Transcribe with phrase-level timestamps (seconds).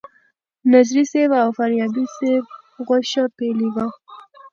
[0.73, 2.43] نظري صیب او فاریابي صیب
[2.87, 3.85] غوښه پیلې وه.